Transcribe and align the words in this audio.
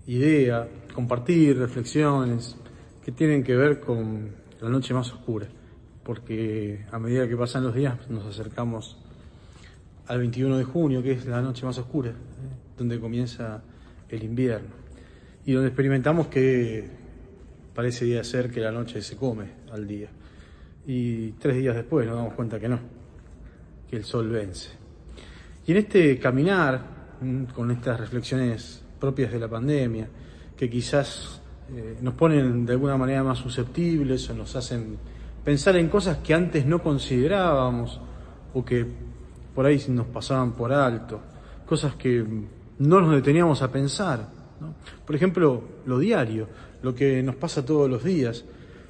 idea, 0.09 0.67
compartir 0.93 1.57
reflexiones 1.57 2.55
que 3.03 3.11
tienen 3.11 3.43
que 3.43 3.55
ver 3.55 3.79
con 3.79 4.31
la 4.59 4.69
noche 4.69 4.93
más 4.93 5.11
oscura. 5.13 5.47
Porque 6.03 6.85
a 6.91 6.97
medida 6.97 7.27
que 7.27 7.37
pasan 7.37 7.63
los 7.63 7.75
días 7.75 8.09
nos 8.09 8.25
acercamos 8.25 8.97
al 10.07 10.17
21 10.17 10.57
de 10.57 10.63
junio, 10.63 11.03
que 11.03 11.11
es 11.11 11.25
la 11.27 11.41
noche 11.41 11.65
más 11.65 11.77
oscura, 11.77 12.09
¿eh? 12.09 12.13
donde 12.75 12.99
comienza 12.99 13.61
el 14.09 14.23
invierno. 14.23 14.69
Y 15.45 15.53
donde 15.53 15.67
experimentamos 15.67 16.27
que 16.27 16.89
parece 17.75 18.05
día 18.05 18.23
ser 18.23 18.49
que 18.49 18.61
la 18.61 18.71
noche 18.71 19.03
se 19.03 19.15
come 19.15 19.45
al 19.71 19.87
día. 19.87 20.09
Y 20.87 21.33
tres 21.33 21.57
días 21.57 21.75
después 21.75 22.07
nos 22.07 22.15
damos 22.15 22.33
cuenta 22.33 22.59
que 22.59 22.67
no, 22.67 22.79
que 23.87 23.97
el 23.97 24.03
sol 24.03 24.27
vence. 24.29 24.71
Y 25.67 25.71
en 25.71 25.77
este 25.77 26.17
caminar, 26.17 26.97
con 27.53 27.69
estas 27.69 27.99
reflexiones 27.99 28.83
propias 28.99 29.31
de 29.31 29.39
la 29.39 29.47
pandemia, 29.47 30.07
que 30.57 30.69
quizás 30.69 31.41
eh, 31.73 31.97
nos 32.01 32.13
ponen 32.15 32.65
de 32.65 32.73
alguna 32.73 32.97
manera 32.97 33.23
más 33.23 33.37
susceptibles 33.37 34.29
o 34.29 34.33
nos 34.33 34.55
hacen 34.55 34.97
pensar 35.43 35.75
en 35.77 35.87
cosas 35.87 36.17
que 36.17 36.33
antes 36.33 36.65
no 36.65 36.81
considerábamos 36.81 37.99
o 38.53 38.65
que 38.65 38.85
por 39.55 39.65
ahí 39.65 39.81
nos 39.89 40.07
pasaban 40.07 40.53
por 40.53 40.71
alto, 40.71 41.21
cosas 41.65 41.95
que 41.95 42.25
no 42.79 43.01
nos 43.01 43.15
deteníamos 43.15 43.61
a 43.61 43.71
pensar. 43.71 44.27
Por 45.05 45.15
ejemplo, 45.15 45.63
lo 45.85 45.99
diario, 45.99 46.47
lo 46.81 46.93
que 46.93 47.21
nos 47.23 47.35
pasa 47.35 47.65
todos 47.65 47.89
los 47.89 48.03
días, 48.03 48.43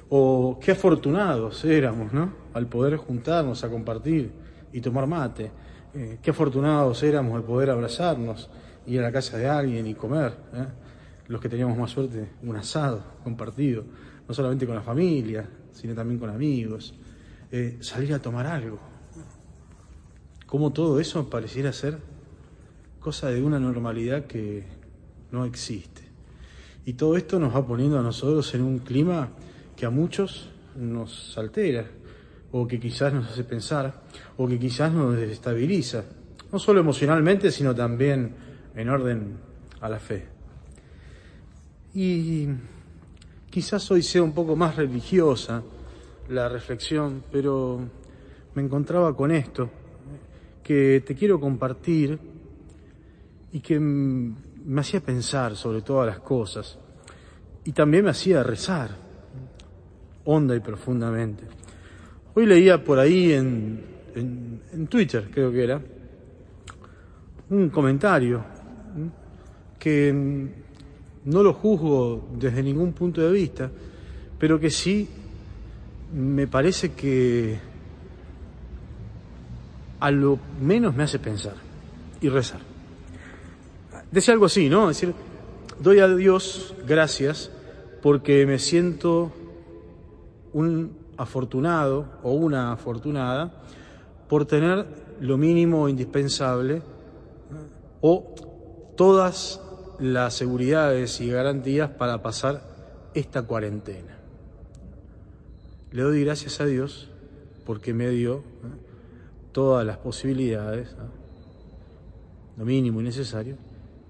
o 0.08 0.58
qué 0.60 0.72
afortunados 0.72 1.64
éramos, 1.64 2.12
¿no? 2.12 2.32
Al 2.54 2.66
poder 2.66 2.96
juntarnos 2.96 3.62
a 3.62 3.68
compartir 3.68 4.32
y 4.72 4.80
tomar 4.80 5.06
mate, 5.06 5.50
eh, 5.94 6.18
qué 6.22 6.30
afortunados 6.30 7.02
éramos 7.02 7.36
al 7.36 7.44
poder 7.44 7.70
abrazarnos, 7.70 8.48
ir 8.90 9.00
a 9.00 9.04
la 9.04 9.12
casa 9.12 9.38
de 9.38 9.48
alguien 9.48 9.86
y 9.86 9.94
comer, 9.94 10.34
¿eh? 10.52 10.66
los 11.28 11.40
que 11.40 11.48
teníamos 11.48 11.78
más 11.78 11.90
suerte, 11.90 12.28
un 12.42 12.56
asado 12.56 13.02
compartido, 13.22 13.84
no 14.26 14.34
solamente 14.34 14.66
con 14.66 14.74
la 14.74 14.82
familia, 14.82 15.48
sino 15.72 15.94
también 15.94 16.18
con 16.18 16.28
amigos, 16.28 16.94
eh, 17.52 17.78
salir 17.80 18.12
a 18.14 18.18
tomar 18.18 18.46
algo. 18.46 18.78
Cómo 20.46 20.72
todo 20.72 20.98
eso 20.98 21.30
pareciera 21.30 21.72
ser 21.72 21.98
cosa 22.98 23.28
de 23.28 23.40
una 23.42 23.60
normalidad 23.60 24.26
que 24.26 24.64
no 25.30 25.44
existe. 25.44 26.02
Y 26.84 26.94
todo 26.94 27.16
esto 27.16 27.38
nos 27.38 27.54
va 27.54 27.64
poniendo 27.64 27.98
a 27.98 28.02
nosotros 28.02 28.52
en 28.54 28.62
un 28.62 28.80
clima 28.80 29.28
que 29.76 29.86
a 29.86 29.90
muchos 29.90 30.50
nos 30.76 31.38
altera, 31.38 31.86
o 32.52 32.66
que 32.66 32.80
quizás 32.80 33.12
nos 33.12 33.30
hace 33.30 33.44
pensar, 33.44 34.02
o 34.36 34.48
que 34.48 34.58
quizás 34.58 34.92
nos 34.92 35.16
desestabiliza, 35.16 36.04
no 36.52 36.58
solo 36.58 36.80
emocionalmente, 36.80 37.52
sino 37.52 37.74
también 37.74 38.49
en 38.74 38.88
orden 38.88 39.38
a 39.80 39.88
la 39.88 39.98
fe. 39.98 40.26
Y 41.94 42.46
quizás 43.50 43.90
hoy 43.90 44.02
sea 44.02 44.22
un 44.22 44.32
poco 44.32 44.54
más 44.56 44.76
religiosa 44.76 45.62
la 46.28 46.48
reflexión, 46.48 47.24
pero 47.30 47.80
me 48.54 48.62
encontraba 48.62 49.16
con 49.16 49.30
esto, 49.30 49.68
que 50.62 51.02
te 51.04 51.14
quiero 51.14 51.40
compartir 51.40 52.18
y 53.52 53.60
que 53.60 53.80
me 53.80 54.80
hacía 54.80 55.00
pensar 55.00 55.56
sobre 55.56 55.82
todas 55.82 56.06
las 56.06 56.20
cosas 56.20 56.78
y 57.64 57.72
también 57.72 58.04
me 58.04 58.10
hacía 58.10 58.42
rezar 58.42 58.90
honda 60.24 60.54
y 60.54 60.60
profundamente. 60.60 61.44
Hoy 62.34 62.46
leía 62.46 62.82
por 62.82 62.98
ahí 62.98 63.32
en, 63.32 63.84
en, 64.14 64.86
Twitter, 64.86 65.28
creo 65.32 65.50
que 65.50 65.64
era, 65.64 65.80
un 67.48 67.68
comentario 67.70 68.44
que 69.78 70.12
no 71.24 71.42
lo 71.42 71.52
juzgo 71.54 72.28
desde 72.38 72.62
ningún 72.62 72.92
punto 72.92 73.20
de 73.20 73.30
vista, 73.30 73.70
pero 74.38 74.58
que 74.58 74.70
sí 74.70 75.08
me 76.14 76.46
parece 76.46 76.92
que 76.92 77.58
a 80.00 80.10
lo 80.10 80.38
menos 80.60 80.94
me 80.96 81.02
hace 81.04 81.18
pensar 81.18 81.54
y 82.20 82.28
rezar. 82.28 82.60
Decía 84.10 84.34
algo 84.34 84.46
así, 84.46 84.68
¿no? 84.68 84.90
Es 84.90 85.00
decir, 85.00 85.14
doy 85.78 86.00
a 86.00 86.08
Dios 86.08 86.74
gracias 86.86 87.50
porque 88.02 88.46
me 88.46 88.58
siento 88.58 89.30
un 90.52 90.96
afortunado 91.16 92.06
o 92.22 92.32
una 92.32 92.72
afortunada 92.72 93.52
por 94.28 94.46
tener 94.46 94.86
lo 95.20 95.36
mínimo 95.36 95.88
indispensable 95.88 96.82
o 98.00 98.34
todas 99.00 99.62
las 99.98 100.34
seguridades 100.34 101.22
y 101.22 101.30
garantías 101.30 101.88
para 101.88 102.20
pasar 102.20 102.60
esta 103.14 103.44
cuarentena. 103.44 104.18
Le 105.90 106.02
doy 106.02 106.22
gracias 106.22 106.60
a 106.60 106.66
Dios 106.66 107.08
porque 107.64 107.94
me 107.94 108.10
dio 108.10 108.44
todas 109.52 109.86
las 109.86 109.96
posibilidades, 109.96 110.94
lo 112.58 112.66
mínimo 112.66 113.00
y 113.00 113.04
necesario, 113.04 113.56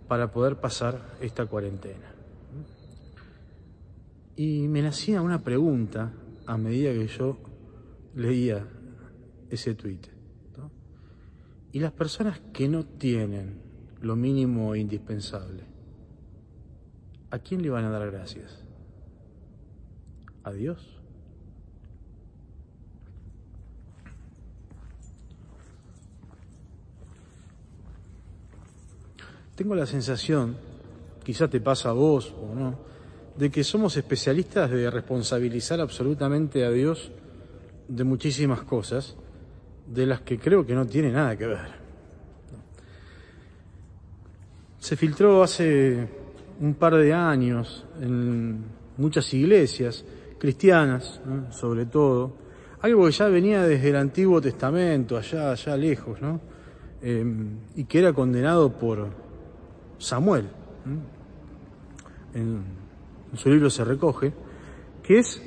para 0.09 0.33
poder 0.33 0.57
pasar 0.57 1.01
esta 1.21 1.47
cuarentena. 1.47 2.13
Y 4.35 4.67
me 4.67 4.83
nacía 4.83 5.23
una 5.23 5.45
pregunta 5.45 6.11
a 6.47 6.57
medida 6.57 6.91
que 6.91 7.07
yo 7.07 7.39
leía 8.17 8.67
ese 9.51 9.73
tuit. 9.77 10.09
Y 11.71 11.79
las 11.79 11.93
personas 11.93 12.41
que 12.53 12.69
no 12.69 12.85
tienen 12.85 13.70
lo 14.01 14.17
mínimo 14.17 14.75
indispensable, 14.75 15.65
¿a 17.31 17.39
quién 17.39 17.63
le 17.63 17.71
van 17.71 17.85
a 17.85 17.91
dar 17.91 18.11
gracias? 18.11 18.63
¿A 20.45 20.53
Dios? 20.53 21.01
Tengo 29.55 29.75
la 29.75 29.85
sensación, 29.85 30.57
quizá 31.23 31.49
te 31.49 31.61
pasa 31.61 31.91
a 31.91 31.93
vos 31.93 32.35
o 32.41 32.55
no, 32.55 32.79
de 33.37 33.51
que 33.51 33.63
somos 33.63 33.97
especialistas 33.99 34.71
de 34.71 34.91
responsabilizar 34.91 35.81
absolutamente 35.81 36.65
a 36.65 36.71
Dios 36.71 37.13
de 37.87 38.05
muchísimas 38.05 38.63
cosas, 38.63 39.17
de 39.87 40.07
las 40.07 40.23
que 40.23 40.39
creo 40.39 40.65
que 40.65 40.75
no 40.75 40.87
tiene 40.87 41.13
nada 41.13 41.37
que 41.37 41.47
ver. 41.47 41.80
Se 44.81 44.97
filtró 44.97 45.43
hace 45.43 46.09
un 46.59 46.75
par 46.75 46.97
de 46.97 47.13
años 47.13 47.85
en 48.01 48.65
muchas 48.97 49.33
iglesias 49.35 50.05
cristianas, 50.39 51.21
sobre 51.51 51.85
todo, 51.85 52.33
algo 52.81 53.05
que 53.05 53.13
ya 53.13 53.29
venía 53.29 53.63
desde 53.63 53.91
el 53.91 53.97
Antiguo 53.97 54.41
Testamento, 54.41 55.19
allá, 55.19 55.53
allá 55.53 55.77
lejos, 55.77 56.21
¿no? 56.23 56.41
Eh, 57.03 57.25
y 57.77 57.85
que 57.85 57.99
era 57.99 58.15
condenado 58.15 58.73
por 58.73 59.09
Samuel. 59.99 60.49
En, 62.35 62.63
su 63.37 63.51
libro 63.51 63.69
se 63.69 63.85
recoge, 63.85 64.33
que 65.03 65.19
es 65.19 65.43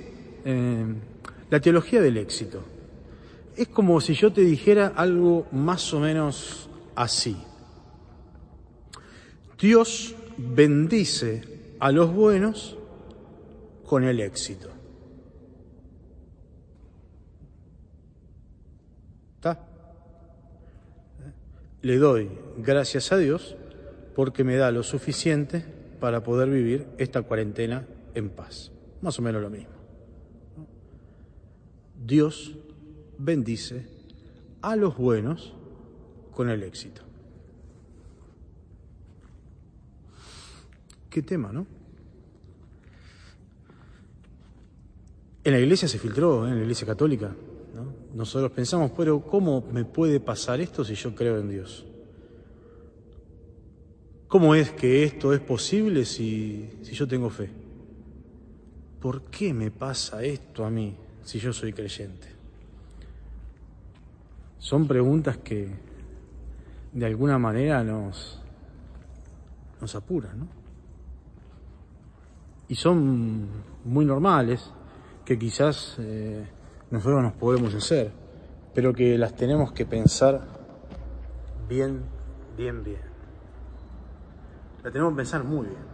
eh, 0.45 0.85
la 1.49 1.59
teología 1.59 2.01
del 2.01 2.17
éxito. 2.17 2.63
Es 3.57 3.67
como 3.67 3.99
si 3.99 4.13
yo 4.13 4.31
te 4.31 4.41
dijera 4.41 4.93
algo 4.95 5.47
más 5.51 5.91
o 5.91 5.99
menos 5.99 6.69
así. 6.95 7.35
Dios 9.63 10.13
bendice 10.35 11.41
a 11.79 11.93
los 11.93 12.13
buenos 12.13 12.77
con 13.85 14.03
el 14.03 14.19
éxito. 14.19 14.67
¿Está? 19.35 19.65
Le 21.81 21.95
doy 21.95 22.29
gracias 22.57 23.13
a 23.13 23.17
Dios 23.17 23.55
porque 24.13 24.43
me 24.43 24.57
da 24.57 24.69
lo 24.69 24.83
suficiente 24.83 25.63
para 26.01 26.23
poder 26.23 26.49
vivir 26.49 26.85
esta 26.97 27.21
cuarentena 27.21 27.87
en 28.15 28.31
paz. 28.31 28.69
Más 29.01 29.17
o 29.17 29.21
menos 29.21 29.41
lo 29.41 29.49
mismo. 29.49 29.75
Dios 32.05 32.53
bendice 33.17 33.87
a 34.61 34.75
los 34.75 34.97
buenos 34.97 35.53
con 36.33 36.49
el 36.49 36.63
éxito. 36.63 37.12
Qué 41.13 41.21
tema, 41.21 41.51
¿no? 41.51 41.67
En 45.43 45.51
la 45.51 45.59
iglesia 45.59 45.87
se 45.87 45.99
filtró, 45.99 46.47
¿eh? 46.47 46.49
en 46.49 46.55
la 46.55 46.61
iglesia 46.63 46.87
católica. 46.87 47.35
Nosotros 48.15 48.51
pensamos, 48.51 48.91
pero 48.97 49.21
¿cómo 49.21 49.63
me 49.71 49.85
puede 49.85 50.19
pasar 50.19 50.59
esto 50.59 50.83
si 50.83 50.95
yo 50.95 51.13
creo 51.13 51.37
en 51.37 51.51
Dios? 51.51 51.85
¿Cómo 54.27 54.55
es 54.55 54.71
que 54.71 55.03
esto 55.03 55.33
es 55.33 55.39
posible 55.39 56.03
si, 56.05 56.79
si 56.81 56.93
yo 56.93 57.07
tengo 57.07 57.29
fe? 57.29 57.51
¿Por 58.99 59.25
qué 59.25 59.53
me 59.53 59.69
pasa 59.69 60.23
esto 60.23 60.65
a 60.65 60.71
mí 60.71 60.95
si 61.23 61.37
yo 61.37 61.53
soy 61.53 61.73
creyente? 61.73 62.27
Son 64.57 64.87
preguntas 64.87 65.37
que 65.37 65.67
de 66.91 67.05
alguna 67.05 67.37
manera 67.37 67.83
nos, 67.83 68.41
nos 69.79 69.93
apuran, 69.93 70.39
¿no? 70.39 70.62
Y 72.67 72.75
son 72.75 73.47
muy 73.83 74.05
normales, 74.05 74.71
que 75.25 75.37
quizás 75.37 75.95
eh, 75.99 76.45
nosotros 76.91 77.21
nos 77.23 77.33
podemos 77.33 77.73
hacer, 77.73 78.11
pero 78.73 78.93
que 78.93 79.17
las 79.17 79.35
tenemos 79.35 79.71
que 79.71 79.85
pensar 79.85 80.41
bien, 81.67 82.03
bien, 82.57 82.83
bien. 82.83 83.01
La 84.83 84.91
tenemos 84.91 85.13
que 85.13 85.17
pensar 85.17 85.43
muy 85.43 85.67
bien. 85.67 85.93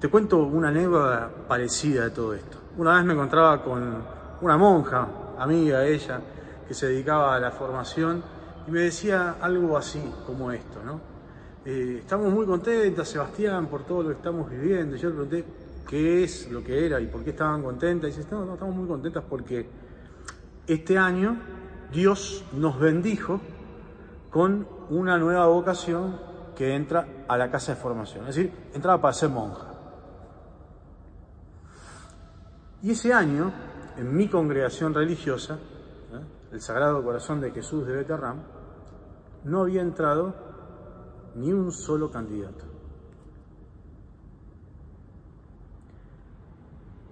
Te 0.00 0.08
cuento 0.08 0.38
una 0.38 0.68
anécdota 0.68 1.30
parecida 1.46 2.04
de 2.04 2.10
todo 2.10 2.32
esto. 2.32 2.58
Una 2.78 2.96
vez 2.96 3.04
me 3.04 3.12
encontraba 3.12 3.62
con 3.62 4.02
una 4.40 4.56
monja, 4.56 5.06
amiga 5.38 5.80
de 5.80 5.94
ella, 5.94 6.20
que 6.66 6.72
se 6.72 6.86
dedicaba 6.86 7.34
a 7.34 7.40
la 7.40 7.50
formación 7.50 8.22
y 8.66 8.70
me 8.70 8.80
decía 8.80 9.36
algo 9.40 9.76
así 9.76 10.00
como 10.26 10.52
esto, 10.52 10.82
¿no? 10.84 11.09
Eh, 11.62 11.98
estamos 12.00 12.32
muy 12.32 12.46
contentas, 12.46 13.06
Sebastián, 13.08 13.66
por 13.66 13.84
todo 13.84 14.02
lo 14.02 14.08
que 14.08 14.14
estamos 14.14 14.48
viviendo. 14.48 14.96
yo 14.96 15.10
le 15.10 15.14
pregunté 15.14 15.44
qué 15.86 16.24
es 16.24 16.50
lo 16.50 16.64
que 16.64 16.86
era 16.86 16.98
y 17.00 17.06
por 17.06 17.22
qué 17.22 17.30
estaban 17.30 17.62
contentas. 17.62 18.10
Y 18.10 18.16
dice, 18.16 18.28
no, 18.30 18.46
no, 18.46 18.54
estamos 18.54 18.74
muy 18.74 18.88
contentas 18.88 19.22
porque 19.28 19.68
este 20.66 20.96
año 20.96 21.36
Dios 21.92 22.44
nos 22.52 22.80
bendijo 22.80 23.40
con 24.30 24.66
una 24.88 25.18
nueva 25.18 25.46
vocación 25.48 26.18
que 26.56 26.74
entra 26.74 27.24
a 27.28 27.36
la 27.36 27.50
casa 27.50 27.74
de 27.74 27.80
formación. 27.80 28.26
Es 28.26 28.36
decir, 28.36 28.52
entraba 28.72 29.00
para 29.00 29.12
ser 29.12 29.28
monja. 29.28 29.66
Y 32.82 32.92
ese 32.92 33.12
año, 33.12 33.52
en 33.98 34.16
mi 34.16 34.28
congregación 34.28 34.94
religiosa, 34.94 35.54
¿eh? 35.54 36.52
el 36.52 36.60
Sagrado 36.62 37.04
Corazón 37.04 37.42
de 37.42 37.50
Jesús 37.50 37.86
de 37.86 37.96
Beterram, 37.96 38.38
no 39.44 39.62
había 39.62 39.82
entrado 39.82 40.49
ni 41.36 41.52
un 41.52 41.72
solo 41.72 42.10
candidato. 42.10 42.64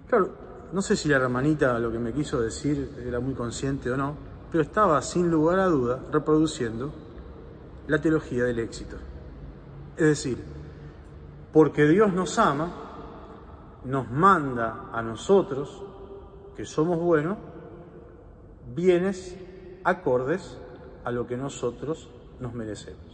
Claro, 0.07 0.31
no 0.71 0.81
sé 0.81 0.95
si 0.95 1.07
la 1.07 1.17
hermanita 1.17 1.77
lo 1.79 1.91
que 1.91 1.99
me 1.99 2.13
quiso 2.13 2.41
decir 2.41 3.03
era 3.05 3.19
muy 3.19 3.33
consciente 3.33 3.91
o 3.91 3.97
no, 3.97 4.15
pero 4.51 4.63
estaba 4.63 5.01
sin 5.01 5.29
lugar 5.29 5.59
a 5.59 5.65
duda 5.65 5.99
reproduciendo 6.11 6.91
la 7.87 7.99
teología 7.99 8.43
del 8.43 8.59
éxito. 8.59 8.97
Es 9.95 10.05
decir, 10.05 10.43
porque 11.51 11.87
Dios 11.87 12.13
nos 12.13 12.37
ama, 12.39 12.71
nos 13.85 14.09
manda 14.09 14.89
a 14.91 15.01
nosotros, 15.01 15.83
que 16.55 16.65
somos 16.65 16.99
buenos, 16.99 17.37
bienes 18.75 19.35
acordes 19.83 20.57
a 21.03 21.11
lo 21.11 21.25
que 21.25 21.37
nosotros 21.37 22.09
nos 22.39 22.53
merecemos. 22.53 23.08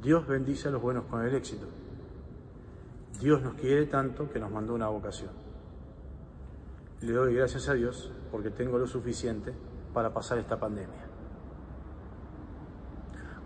Dios 0.00 0.26
bendice 0.26 0.68
a 0.68 0.70
los 0.70 0.80
buenos 0.80 1.04
con 1.04 1.22
el 1.22 1.34
éxito. 1.34 1.66
Dios 3.20 3.42
nos 3.42 3.54
quiere 3.54 3.86
tanto 3.86 4.30
que 4.30 4.38
nos 4.38 4.50
mandó 4.50 4.74
una 4.74 4.88
vocación. 4.88 5.30
Le 7.02 7.12
doy 7.12 7.34
gracias 7.34 7.68
a 7.68 7.74
Dios 7.74 8.10
porque 8.30 8.50
tengo 8.50 8.78
lo 8.78 8.86
suficiente 8.86 9.52
para 9.92 10.12
pasar 10.12 10.38
esta 10.38 10.58
pandemia. 10.58 11.06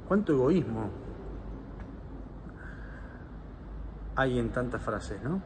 ¿Cuánto 0.06 0.32
egoísmo 0.32 0.90
hay 4.14 4.38
en 4.38 4.50
tantas 4.50 4.82
frases, 4.82 5.22
no? 5.22 5.42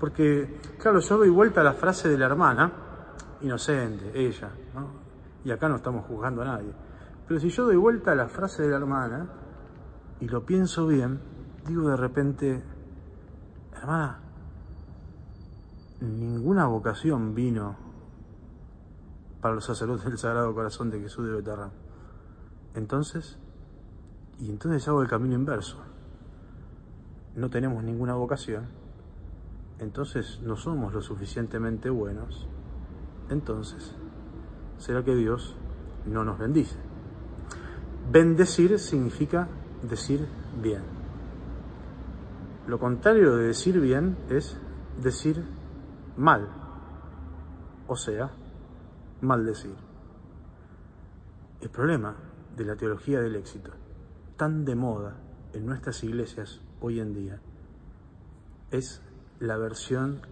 Porque, 0.00 0.60
claro, 0.78 1.00
yo 1.00 1.18
doy 1.18 1.28
vuelta 1.28 1.60
a 1.60 1.64
la 1.64 1.72
frase 1.74 2.08
de 2.08 2.16
la 2.16 2.26
hermana, 2.26 2.72
inocente, 3.42 4.12
ella, 4.14 4.50
¿no? 4.74 5.06
Y 5.44 5.50
acá 5.50 5.68
no 5.68 5.76
estamos 5.76 6.06
juzgando 6.06 6.42
a 6.42 6.46
nadie. 6.46 6.72
Pero 7.26 7.40
si 7.40 7.50
yo 7.50 7.64
doy 7.66 7.76
vuelta 7.76 8.12
a 8.12 8.14
la 8.14 8.28
frase 8.28 8.62
de 8.62 8.70
la 8.70 8.76
hermana 8.76 9.26
y 10.20 10.28
lo 10.28 10.44
pienso 10.44 10.86
bien, 10.86 11.20
digo 11.66 11.88
de 11.88 11.96
repente, 11.96 12.62
hermana, 13.76 14.20
ninguna 16.00 16.66
vocación 16.66 17.34
vino 17.34 17.76
para 19.40 19.54
los 19.54 19.64
sacerdotes 19.64 20.06
del 20.06 20.18
Sagrado 20.18 20.54
Corazón 20.54 20.90
de 20.90 21.00
Jesús 21.00 21.26
de 21.26 21.32
Betarra. 21.32 21.70
Entonces, 22.74 23.38
y 24.38 24.50
entonces 24.50 24.86
hago 24.88 25.02
el 25.02 25.08
camino 25.08 25.34
inverso. 25.34 25.78
No 27.34 27.50
tenemos 27.50 27.84
ninguna 27.84 28.14
vocación 28.14 28.86
entonces 29.78 30.40
no 30.42 30.56
somos 30.56 30.94
lo 30.94 31.02
suficientemente 31.02 31.90
buenos, 31.90 32.48
entonces 33.28 33.94
será 34.78 35.04
que 35.04 35.14
Dios 35.14 35.54
no 36.06 36.24
nos 36.24 36.38
bendice. 36.38 36.76
Bendecir 38.10 38.78
significa 38.78 39.48
decir 39.82 40.26
bien. 40.62 40.82
Lo 42.66 42.78
contrario 42.78 43.36
de 43.36 43.46
decir 43.46 43.80
bien 43.80 44.16
es 44.28 44.56
decir 45.02 45.44
mal, 46.16 46.48
o 47.86 47.96
sea, 47.96 48.30
maldecir. 49.20 49.76
El 51.60 51.70
problema 51.70 52.16
de 52.56 52.64
la 52.64 52.76
teología 52.76 53.20
del 53.20 53.36
éxito, 53.36 53.70
tan 54.36 54.64
de 54.64 54.74
moda 54.74 55.16
en 55.52 55.66
nuestras 55.66 56.02
iglesias 56.04 56.60
hoy 56.80 57.00
en 57.00 57.14
día, 57.14 57.40
es 58.70 59.02
la 59.38 59.56
versión 59.56 60.22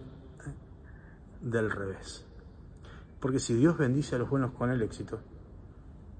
del 1.41 1.71
revés. 1.71 2.25
Porque 3.19 3.39
si 3.39 3.53
Dios 3.53 3.77
bendice 3.77 4.15
a 4.15 4.19
los 4.19 4.29
buenos 4.29 4.51
con 4.51 4.71
el 4.71 4.81
éxito, 4.81 5.21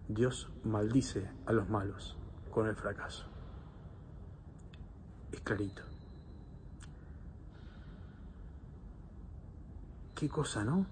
Dios 0.08 0.50
maldice 0.64 1.30
a 1.46 1.52
los 1.52 1.70
malos 1.70 2.18
con 2.56 2.68
el 2.68 2.76
fracaso. 2.78 3.26
Es 5.30 5.42
clarito. 5.42 5.82
Qué 10.16 10.30
cosa, 10.30 10.64
¿no? 10.64 10.86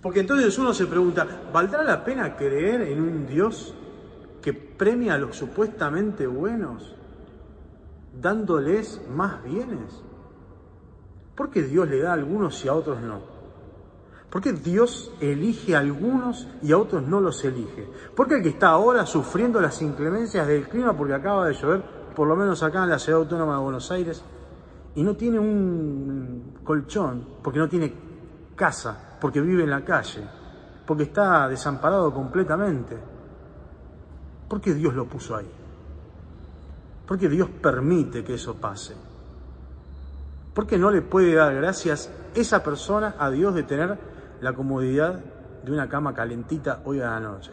Porque 0.00 0.20
entonces 0.20 0.56
uno 0.56 0.72
se 0.72 0.86
pregunta, 0.86 1.26
¿valdrá 1.52 1.82
la 1.82 2.04
pena 2.04 2.36
creer 2.36 2.82
en 2.82 3.00
un 3.00 3.26
Dios 3.26 3.74
que 4.40 4.52
premia 4.52 5.14
a 5.14 5.18
los 5.18 5.36
supuestamente 5.36 6.28
buenos 6.28 6.94
dándoles 8.20 9.00
más 9.08 9.42
bienes? 9.42 10.00
¿Por 11.34 11.50
qué 11.50 11.62
Dios 11.62 11.88
le 11.88 11.98
da 12.02 12.10
a 12.10 12.14
algunos 12.14 12.64
y 12.64 12.68
a 12.68 12.74
otros 12.74 13.00
no? 13.00 13.31
¿Por 14.32 14.40
qué 14.40 14.54
Dios 14.54 15.12
elige 15.20 15.76
a 15.76 15.80
algunos 15.80 16.48
y 16.62 16.72
a 16.72 16.78
otros 16.78 17.06
no 17.06 17.20
los 17.20 17.44
elige? 17.44 17.86
¿Por 18.16 18.26
qué 18.26 18.36
el 18.36 18.42
que 18.42 18.48
está 18.48 18.68
ahora 18.68 19.04
sufriendo 19.04 19.60
las 19.60 19.82
inclemencias 19.82 20.46
del 20.46 20.70
clima 20.70 20.96
porque 20.96 21.12
acaba 21.12 21.46
de 21.46 21.52
llover, 21.52 21.82
por 22.16 22.26
lo 22.26 22.34
menos 22.34 22.62
acá 22.62 22.82
en 22.84 22.88
la 22.88 22.98
ciudad 22.98 23.20
autónoma 23.20 23.56
de 23.56 23.62
Buenos 23.62 23.90
Aires, 23.90 24.24
y 24.94 25.02
no 25.02 25.16
tiene 25.16 25.38
un 25.38 26.54
colchón, 26.64 27.26
porque 27.42 27.58
no 27.58 27.68
tiene 27.68 27.92
casa, 28.56 29.18
porque 29.20 29.38
vive 29.42 29.64
en 29.64 29.70
la 29.70 29.84
calle, 29.84 30.26
porque 30.86 31.02
está 31.02 31.46
desamparado 31.46 32.10
completamente? 32.14 32.96
¿Por 34.48 34.62
qué 34.62 34.72
Dios 34.72 34.94
lo 34.94 35.04
puso 35.04 35.36
ahí? 35.36 35.50
¿Por 37.06 37.18
qué 37.18 37.28
Dios 37.28 37.50
permite 37.60 38.24
que 38.24 38.32
eso 38.32 38.54
pase? 38.54 38.94
¿Por 40.54 40.66
qué 40.66 40.78
no 40.78 40.90
le 40.90 41.02
puede 41.02 41.34
dar 41.34 41.54
gracias 41.54 42.10
esa 42.34 42.62
persona 42.62 43.14
a 43.18 43.28
Dios 43.30 43.54
de 43.54 43.64
tener 43.64 44.11
la 44.42 44.52
comodidad 44.52 45.24
de 45.64 45.72
una 45.72 45.88
cama 45.88 46.12
calentita 46.12 46.82
hoy 46.84 47.00
a 47.00 47.10
la 47.10 47.20
noche? 47.20 47.52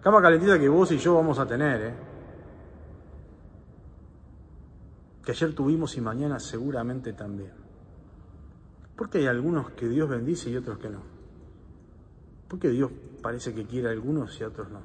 Cama 0.00 0.22
calentita 0.22 0.58
que 0.58 0.68
vos 0.68 0.90
y 0.92 0.98
yo 0.98 1.14
vamos 1.14 1.38
a 1.38 1.46
tener, 1.46 1.82
¿eh? 1.82 1.94
Que 5.22 5.32
ayer 5.32 5.54
tuvimos 5.54 5.96
y 5.96 6.00
mañana 6.00 6.38
seguramente 6.40 7.12
también. 7.12 7.52
¿Por 8.96 9.10
qué 9.10 9.18
hay 9.18 9.26
algunos 9.26 9.70
que 9.72 9.86
Dios 9.86 10.08
bendice 10.08 10.50
y 10.50 10.56
otros 10.56 10.78
que 10.78 10.88
no? 10.88 11.02
¿Por 12.48 12.58
qué 12.58 12.70
Dios 12.70 12.90
parece 13.22 13.54
que 13.54 13.66
quiere 13.66 13.88
a 13.88 13.90
algunos 13.90 14.40
y 14.40 14.44
a 14.44 14.48
otros 14.48 14.70
no? 14.70 14.80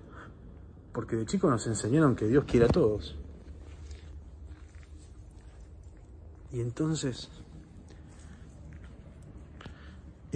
Porque 0.91 1.15
de 1.15 1.25
chicos 1.25 1.49
nos 1.49 1.65
enseñaron 1.67 2.15
que 2.15 2.27
Dios 2.27 2.43
quiere 2.43 2.65
a 2.65 2.69
todos. 2.69 3.17
Y 6.51 6.59
entonces, 6.59 7.29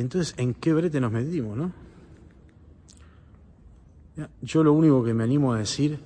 entonces, 0.02 0.34
¿en 0.38 0.54
qué 0.54 0.74
brete 0.74 1.00
nos 1.02 1.12
metimos, 1.12 1.58
no? 1.58 1.74
Yo 4.42 4.64
lo 4.64 4.74
único 4.74 5.04
que 5.04 5.14
me 5.14 5.24
animo 5.24 5.54
a 5.54 5.60
decir 5.60 6.00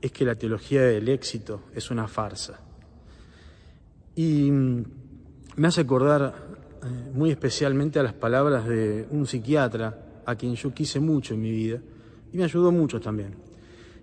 es 0.00 0.12
que 0.12 0.24
la 0.24 0.34
teología 0.34 0.82
del 0.82 1.08
éxito 1.08 1.62
es 1.74 1.90
una 1.90 2.06
farsa 2.06 2.60
Y 4.14 4.50
mm, 4.50 4.84
me 5.56 5.68
hace 5.68 5.80
acordar 5.80 6.34
eh, 6.82 7.10
muy 7.12 7.30
especialmente 7.30 7.98
a 7.98 8.02
las 8.02 8.12
palabras 8.12 8.68
de 8.68 9.06
un 9.10 9.26
psiquiatra 9.26 10.22
a 10.26 10.34
quien 10.36 10.54
yo 10.54 10.72
quise 10.72 11.00
mucho 11.00 11.34
en 11.34 11.42
mi 11.42 11.50
vida 11.50 11.80
y 12.32 12.36
me 12.36 12.44
ayudó 12.44 12.72
mucho 12.72 13.00
también. 13.00 13.34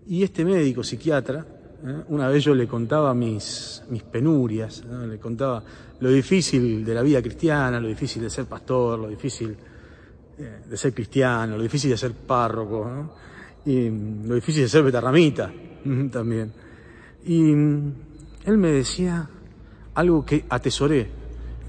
Y 0.07 0.23
este 0.23 0.45
médico 0.45 0.83
psiquiatra, 0.83 1.45
eh, 1.83 2.03
una 2.09 2.27
vez 2.27 2.43
yo 2.43 2.53
le 2.53 2.67
contaba 2.67 3.13
mis, 3.13 3.83
mis 3.89 4.03
penurias, 4.03 4.83
le 4.85 5.17
contaba 5.17 5.63
lo 5.99 6.09
difícil 6.09 6.83
de 6.83 6.93
la 6.93 7.01
vida 7.01 7.21
cristiana, 7.21 7.79
lo 7.79 7.87
difícil 7.87 8.21
de 8.21 8.29
ser 8.29 8.45
pastor, 8.45 8.99
lo 8.99 9.07
difícil 9.07 9.55
eh, 10.37 10.61
de 10.69 10.77
ser 10.77 10.93
cristiano, 10.93 11.57
lo 11.57 11.63
difícil 11.63 11.91
de 11.91 11.97
ser 11.97 12.13
párroco, 12.13 13.15
y 13.65 13.89
lo 13.89 14.35
difícil 14.35 14.63
de 14.63 14.69
ser 14.69 14.83
betarramita 14.83 15.51
también. 16.11 16.51
Y 17.25 17.41
mm, 17.41 17.93
él 18.45 18.57
me 18.57 18.71
decía 18.71 19.27
algo 19.93 20.25
que 20.25 20.45
atesoré 20.49 21.09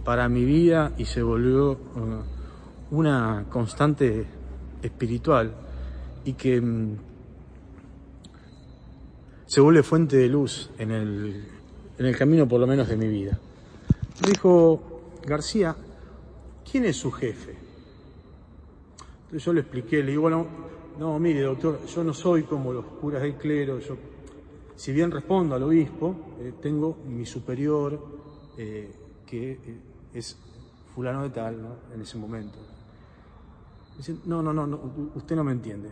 para 0.04 0.28
mi 0.28 0.44
vida 0.44 0.92
y 0.98 1.04
se 1.04 1.22
volvió 1.22 1.78
una 2.90 3.46
constante 3.48 4.26
espiritual 4.82 5.52
y 6.24 6.32
que 6.34 6.60
mm, 6.60 6.96
se 9.46 9.60
vuelve 9.60 9.82
fuente 9.82 10.16
de 10.16 10.28
luz 10.28 10.70
en 10.78 10.90
el, 10.90 11.44
en 11.98 12.06
el 12.06 12.16
camino 12.16 12.48
por 12.48 12.60
lo 12.60 12.66
menos 12.66 12.88
de 12.88 12.96
mi 12.96 13.08
vida. 13.08 13.38
Dijo 14.26 15.02
García, 15.26 15.76
¿quién 16.70 16.84
es 16.84 16.96
su 16.96 17.10
jefe? 17.10 17.56
Entonces 19.24 19.44
yo 19.44 19.52
le 19.52 19.60
expliqué, 19.60 20.02
le 20.02 20.10
digo, 20.10 20.22
bueno, 20.22 20.46
no, 20.98 21.18
mire 21.18 21.42
doctor, 21.42 21.84
yo 21.86 22.04
no 22.04 22.12
soy 22.12 22.42
como 22.42 22.72
los 22.72 22.84
curas 22.84 23.22
del 23.22 23.34
clero, 23.36 23.78
yo 23.78 23.96
si 24.82 24.92
bien 24.92 25.10
respondo 25.10 25.54
al 25.54 25.62
obispo, 25.62 26.34
eh, 26.40 26.54
tengo 26.60 26.98
mi 27.06 27.24
superior, 27.24 27.98
eh, 28.56 28.92
que 29.24 29.52
eh, 29.52 29.80
es 30.12 30.36
fulano 30.94 31.22
de 31.22 31.30
tal, 31.30 31.78
en 31.94 32.00
ese 32.00 32.18
momento. 32.18 32.58
Dice, 33.96 34.16
no, 34.24 34.42
no, 34.42 34.52
no, 34.52 34.66
no, 34.66 34.80
usted 35.14 35.36
no 35.36 35.44
me 35.44 35.52
entiende. 35.52 35.88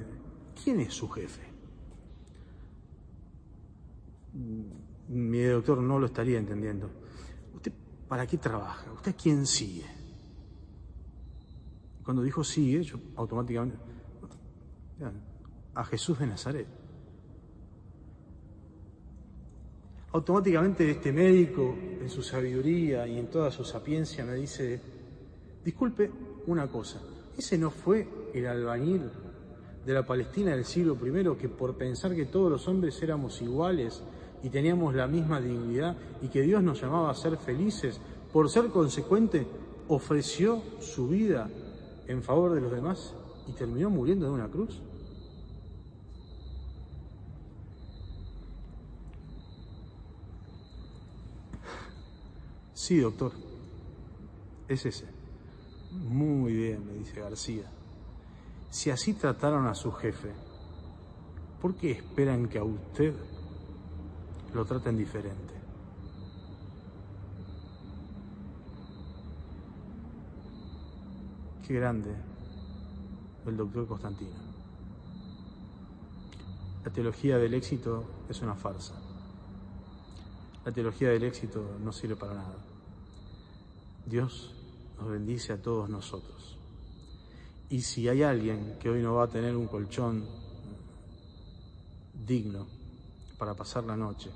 ¿Quién 0.62 0.80
es 0.80 0.92
su 0.92 1.08
jefe? 1.08 1.49
Mi 4.32 5.42
doctor 5.42 5.78
no 5.78 5.98
lo 5.98 6.06
estaría 6.06 6.38
entendiendo. 6.38 6.90
¿Usted 7.54 7.72
para 8.08 8.26
qué 8.26 8.38
trabaja? 8.38 8.92
¿Usted 8.92 9.14
quién 9.20 9.46
sigue? 9.46 9.86
Cuando 12.04 12.22
dijo 12.22 12.44
sigue, 12.44 12.82
yo 12.82 12.98
automáticamente... 13.16 13.76
A 15.74 15.84
Jesús 15.84 16.18
de 16.18 16.26
Nazaret. 16.26 16.66
Automáticamente 20.12 20.90
este 20.90 21.12
médico, 21.12 21.74
en 22.00 22.10
su 22.10 22.22
sabiduría 22.22 23.06
y 23.06 23.16
en 23.16 23.28
toda 23.30 23.50
su 23.50 23.64
sapiencia, 23.64 24.24
me 24.24 24.34
dice, 24.34 24.80
disculpe 25.64 26.10
una 26.48 26.66
cosa, 26.66 27.00
ese 27.38 27.56
no 27.56 27.70
fue 27.70 28.08
el 28.34 28.46
albañil 28.46 29.08
de 29.86 29.94
la 29.94 30.04
Palestina 30.04 30.50
del 30.50 30.64
siglo 30.64 30.98
I 31.02 31.36
que 31.36 31.48
por 31.48 31.76
pensar 31.76 32.14
que 32.14 32.26
todos 32.26 32.50
los 32.50 32.66
hombres 32.66 33.00
éramos 33.02 33.40
iguales 33.40 34.02
y 34.42 34.48
teníamos 34.48 34.94
la 34.94 35.06
misma 35.06 35.40
dignidad 35.40 35.96
y 36.22 36.28
que 36.28 36.42
Dios 36.42 36.62
nos 36.62 36.80
llamaba 36.80 37.10
a 37.10 37.14
ser 37.14 37.36
felices, 37.36 38.00
por 38.32 38.48
ser 38.48 38.68
consecuente, 38.68 39.46
ofreció 39.88 40.62
su 40.80 41.08
vida 41.08 41.48
en 42.06 42.22
favor 42.22 42.54
de 42.54 42.60
los 42.60 42.72
demás 42.72 43.14
y 43.48 43.52
terminó 43.52 43.90
muriendo 43.90 44.26
de 44.26 44.32
una 44.32 44.48
cruz? 44.48 44.80
Sí, 52.74 52.98
doctor. 52.98 53.32
Es 54.66 54.86
ese. 54.86 55.04
Muy 55.92 56.52
bien, 56.52 56.86
me 56.86 56.94
dice 56.94 57.20
García. 57.20 57.64
Si 58.70 58.90
así 58.90 59.14
trataron 59.14 59.66
a 59.66 59.74
su 59.74 59.92
jefe, 59.92 60.30
¿por 61.60 61.74
qué 61.74 61.90
esperan 61.90 62.48
que 62.48 62.58
a 62.58 62.64
usted 62.64 63.14
lo 64.54 64.64
traten 64.64 64.96
diferente? 64.96 65.54
Qué 71.66 71.74
grande 71.74 72.14
el 73.46 73.56
doctor 73.56 73.86
Constantino. 73.86 74.50
La 76.84 76.90
teología 76.90 77.38
del 77.38 77.54
éxito 77.54 78.04
es 78.28 78.40
una 78.42 78.54
farsa. 78.54 78.94
La 80.64 80.72
teología 80.72 81.10
del 81.10 81.24
éxito 81.24 81.78
no 81.82 81.92
sirve 81.92 82.16
para 82.16 82.34
nada. 82.34 82.56
Dios 84.06 84.54
nos 84.98 85.10
bendice 85.10 85.52
a 85.52 85.62
todos 85.62 85.88
nosotros. 85.88 86.58
Y 87.68 87.82
si 87.82 88.08
hay 88.08 88.22
alguien 88.22 88.76
que 88.80 88.90
hoy 88.90 89.02
no 89.02 89.14
va 89.14 89.24
a 89.24 89.28
tener 89.28 89.56
un 89.56 89.68
colchón 89.68 90.26
digno 92.26 92.79
para 93.40 93.54
pasar 93.54 93.84
la 93.84 93.96
noche, 93.96 94.30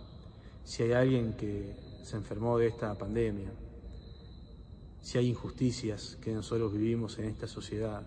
si 0.65 0.83
hay 0.83 0.93
alguien 0.93 1.35
que 1.35 1.77
se 2.03 2.17
enfermó 2.17 2.57
de 2.57 2.69
esta 2.69 2.97
pandemia, 2.97 3.53
si 5.03 5.19
hay 5.19 5.29
injusticias 5.29 6.17
que 6.23 6.33
nosotros 6.33 6.73
vivimos 6.73 7.19
en 7.19 7.27
esta 7.27 7.47
sociedad, 7.47 8.03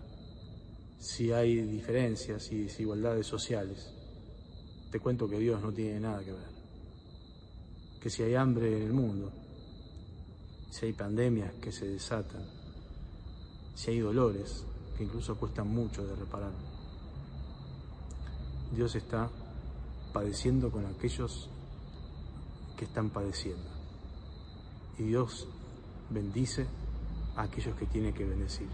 si 0.98 1.30
hay 1.30 1.62
diferencias 1.62 2.50
y 2.50 2.64
desigualdades 2.64 3.28
sociales, 3.28 3.92
te 4.90 4.98
cuento 4.98 5.28
que 5.28 5.38
Dios 5.38 5.62
no 5.62 5.72
tiene 5.72 6.00
nada 6.00 6.24
que 6.24 6.32
ver. 6.32 6.50
Que 8.00 8.10
si 8.10 8.24
hay 8.24 8.34
hambre 8.34 8.76
en 8.76 8.82
el 8.82 8.92
mundo, 8.92 9.30
si 10.68 10.86
hay 10.86 10.94
pandemias 10.94 11.54
que 11.62 11.70
se 11.70 11.86
desatan, 11.86 12.44
si 13.76 13.92
hay 13.92 14.00
dolores 14.00 14.64
que 14.96 15.04
incluso 15.04 15.36
cuestan 15.36 15.68
mucho 15.68 16.04
de 16.04 16.16
reparar. 16.16 16.50
Dios 18.74 18.96
está 18.96 19.30
padeciendo 20.12 20.70
con 20.70 20.86
aquellos 20.86 21.50
que 22.76 22.84
están 22.84 23.10
padeciendo. 23.10 23.68
Y 24.98 25.04
Dios 25.04 25.48
bendice 26.10 26.66
a 27.36 27.42
aquellos 27.42 27.76
que 27.76 27.86
tiene 27.86 28.12
que 28.12 28.24
bendecir, 28.24 28.68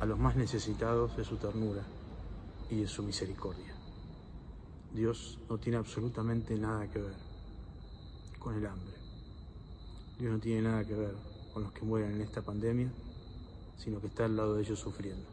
a 0.00 0.06
los 0.06 0.18
más 0.18 0.36
necesitados 0.36 1.16
de 1.16 1.24
su 1.24 1.36
ternura 1.36 1.84
y 2.70 2.76
de 2.76 2.88
su 2.88 3.02
misericordia. 3.02 3.74
Dios 4.94 5.38
no 5.48 5.58
tiene 5.58 5.78
absolutamente 5.78 6.54
nada 6.56 6.88
que 6.90 7.00
ver 7.00 7.16
con 8.38 8.54
el 8.54 8.66
hambre. 8.66 8.94
Dios 10.18 10.32
no 10.32 10.38
tiene 10.38 10.62
nada 10.62 10.84
que 10.84 10.94
ver 10.94 11.14
con 11.52 11.62
los 11.62 11.72
que 11.72 11.84
mueren 11.84 12.12
en 12.12 12.20
esta 12.20 12.42
pandemia, 12.42 12.92
sino 13.76 14.00
que 14.00 14.08
está 14.08 14.26
al 14.26 14.36
lado 14.36 14.54
de 14.54 14.62
ellos 14.62 14.78
sufriendo. 14.78 15.26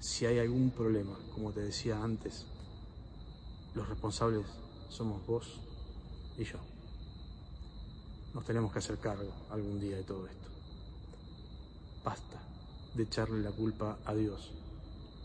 Si 0.00 0.26
hay 0.26 0.38
algún 0.38 0.70
problema, 0.70 1.18
como 1.34 1.52
te 1.52 1.60
decía 1.60 2.02
antes, 2.02 2.46
los 3.74 3.88
responsables 3.88 4.46
somos 4.88 5.24
vos 5.26 5.60
y 6.36 6.44
yo. 6.44 6.58
Nos 8.34 8.44
tenemos 8.44 8.72
que 8.72 8.78
hacer 8.78 8.98
cargo 8.98 9.32
algún 9.50 9.80
día 9.80 9.96
de 9.96 10.04
todo 10.04 10.26
esto. 10.26 10.48
Basta 12.04 12.40
de 12.94 13.02
echarle 13.02 13.42
la 13.42 13.50
culpa 13.50 13.98
a 14.04 14.14
Dios 14.14 14.52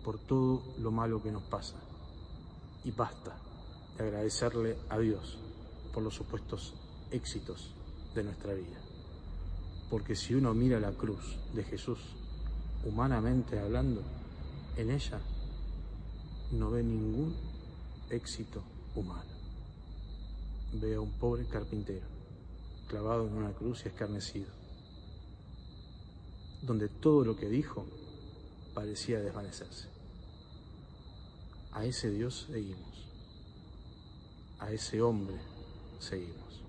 por 0.03 0.19
todo 0.19 0.63
lo 0.79 0.91
malo 0.91 1.21
que 1.21 1.31
nos 1.31 1.43
pasa. 1.43 1.75
Y 2.83 2.91
basta 2.91 3.35
de 3.97 4.03
agradecerle 4.03 4.77
a 4.89 4.97
Dios 4.99 5.37
por 5.93 6.03
los 6.03 6.15
supuestos 6.15 6.73
éxitos 7.11 7.73
de 8.13 8.23
nuestra 8.23 8.53
vida. 8.53 8.79
Porque 9.89 10.15
si 10.15 10.33
uno 10.33 10.53
mira 10.53 10.79
la 10.79 10.91
cruz 10.91 11.37
de 11.53 11.63
Jesús, 11.63 11.99
humanamente 12.83 13.59
hablando, 13.59 14.01
en 14.75 14.89
ella 14.89 15.19
no 16.51 16.71
ve 16.71 16.83
ningún 16.83 17.52
éxito 18.09 18.63
humano. 18.95 19.31
Ve 20.73 20.95
a 20.95 21.01
un 21.01 21.11
pobre 21.11 21.45
carpintero 21.45 22.05
clavado 22.87 23.27
en 23.27 23.33
una 23.33 23.51
cruz 23.53 23.85
y 23.85 23.87
escarnecido, 23.87 24.51
donde 26.61 26.89
todo 26.89 27.25
lo 27.25 27.35
que 27.35 27.49
dijo 27.49 27.85
parecía 28.73 29.19
desvanecerse. 29.19 29.87
A 31.71 31.85
ese 31.85 32.11
Dios 32.11 32.47
seguimos, 32.51 33.07
a 34.59 34.71
ese 34.71 35.01
hombre 35.01 35.37
seguimos. 35.99 36.61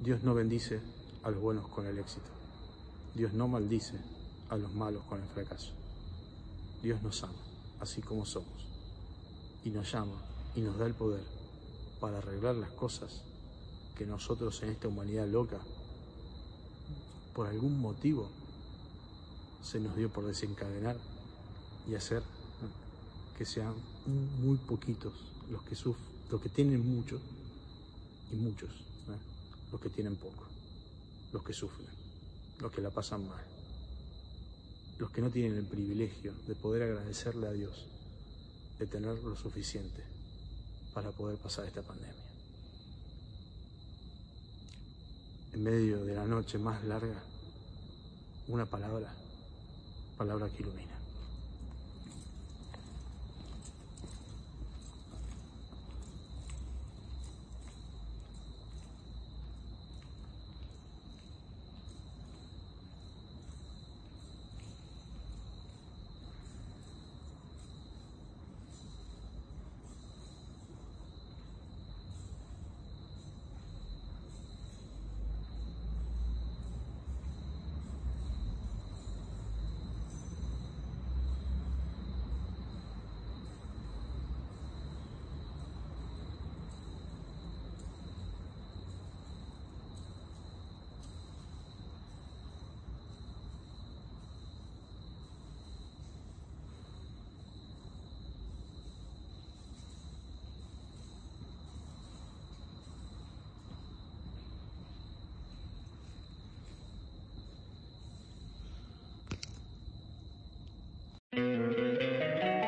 Dios 0.00 0.22
no 0.22 0.34
bendice 0.34 0.80
a 1.22 1.30
los 1.30 1.40
buenos 1.40 1.68
con 1.68 1.86
el 1.86 1.98
éxito. 1.98 2.30
Dios 3.14 3.32
no 3.32 3.48
maldice 3.48 3.98
a 4.48 4.56
los 4.56 4.72
malos 4.72 5.04
con 5.04 5.20
el 5.20 5.28
fracaso. 5.28 5.72
Dios 6.82 7.02
nos 7.02 7.22
ama, 7.22 7.42
así 7.80 8.00
como 8.00 8.24
somos, 8.24 8.59
y 9.64 9.70
nos 9.70 9.92
llama 9.92 10.22
y 10.54 10.60
nos 10.60 10.78
da 10.78 10.86
el 10.86 10.94
poder 10.94 11.24
para 12.00 12.18
arreglar 12.18 12.56
las 12.56 12.70
cosas 12.70 13.22
que 13.96 14.06
nosotros 14.06 14.62
en 14.62 14.70
esta 14.70 14.88
humanidad 14.88 15.28
loca, 15.28 15.60
por 17.34 17.46
algún 17.46 17.78
motivo, 17.80 18.30
se 19.62 19.78
nos 19.78 19.94
dio 19.96 20.10
por 20.10 20.26
desencadenar 20.26 20.96
y 21.86 21.94
hacer 21.94 22.22
que 23.36 23.44
sean 23.44 23.74
muy 24.06 24.56
poquitos 24.56 25.12
los 25.50 25.62
que 25.62 25.74
sufren, 25.74 26.06
los 26.30 26.40
que 26.40 26.48
tienen 26.48 26.80
mucho 26.86 27.20
y 28.30 28.36
muchos 28.36 28.70
los 29.70 29.80
que 29.80 29.88
tienen 29.88 30.16
poco. 30.16 30.46
los 31.32 31.44
que 31.44 31.52
sufren, 31.52 31.86
los 32.60 32.72
que 32.72 32.80
la 32.80 32.90
pasan 32.90 33.28
mal, 33.28 33.44
los 34.98 35.10
que 35.10 35.20
no 35.20 35.30
tienen 35.30 35.56
el 35.56 35.64
privilegio 35.64 36.34
de 36.46 36.56
poder 36.56 36.82
agradecerle 36.82 37.46
a 37.46 37.52
Dios, 37.52 37.86
de 38.80 38.86
tener 38.86 39.22
lo 39.22 39.36
suficiente 39.36 40.02
para 40.94 41.12
poder 41.12 41.38
pasar 41.38 41.66
esta 41.66 41.82
pandemia. 41.82 42.14
En 45.52 45.62
medio 45.62 46.02
de 46.02 46.14
la 46.14 46.24
noche 46.24 46.56
más 46.56 46.82
larga, 46.84 47.22
una 48.48 48.64
palabra, 48.64 49.12
palabra 50.16 50.48
que 50.48 50.62
ilumina. 50.62 50.99